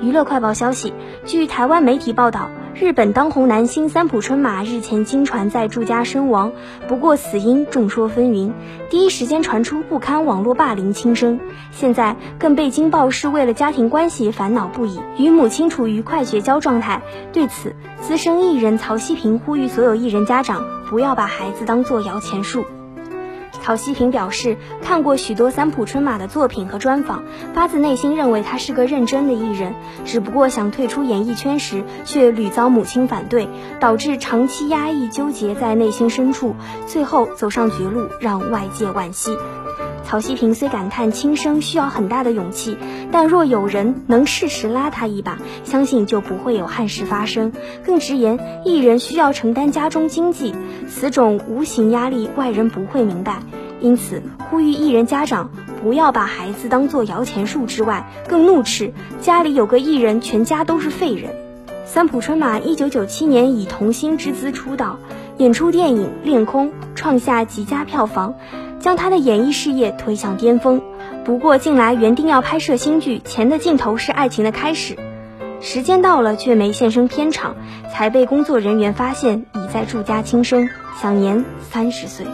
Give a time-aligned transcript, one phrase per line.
[0.00, 0.92] 娱乐快报消息，
[1.24, 6.52] 据台湾媒体报道，日本当红男星三浦春马日前经传在住家身亡，
[6.86, 8.52] 不过死因众说纷纭，
[8.90, 11.40] 第一时间传出不堪网络霸凌轻生，
[11.72, 17.02] 现在更被惊爆是为了家庭关系烦恼不已，与母亲处于快绝交状态。
[17.32, 22.64] 对此，资深艺人曹希平呼吁所有艺人家长不要把孩子当做摇钱树。
[23.68, 27.22] 曹希平表示，看过许多三浦春马的作品和专访，
[27.52, 29.74] 发自内心认为他是个认真的艺人。
[30.06, 33.46] 只不过想退出演艺圈时，却屡遭母亲反对，
[33.78, 36.56] 导致长期压抑纠结在内心深处，
[36.86, 39.36] 最后走上绝路，让外界惋惜。
[40.02, 42.78] 曹希平虽感叹轻生需要很大的勇气，
[43.12, 47.52] 但若有人能适时拉他一把，相信就不会有憾事发生。
[47.84, 50.54] 更直言，艺人需要承担家中经济，
[50.88, 53.42] 此种无形压力外人不会明白。
[53.80, 55.50] 因此，呼吁艺人家长
[55.82, 61.30] 不要把孩子当做摇钱树之外，更怒斥家里有个艺人，全家都是废人。
[61.84, 64.98] 三浦春马一九九七年以童星之姿出道，
[65.38, 68.34] 演出电影《恋空》，创下极佳票房，
[68.78, 70.82] 将他的演艺事业推向巅峰。
[71.24, 74.94] 不过，近来原定要拍摄新剧《钱的尽头是爱情的开始》，
[75.60, 77.56] 时间到了却没现身片场，
[77.94, 80.68] 才被工作人员发现已在住家轻生，
[81.00, 82.26] 享年三十岁。